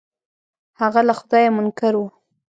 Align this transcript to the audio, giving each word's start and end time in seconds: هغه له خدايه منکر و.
هغه 0.81 1.01
له 1.07 1.13
خدايه 1.19 1.49
منکر 1.57 1.93
و. 1.97 2.01